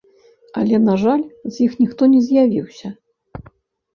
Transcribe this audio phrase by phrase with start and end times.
[0.59, 2.87] Але на жаль, з іх ніхто не з'явіўся.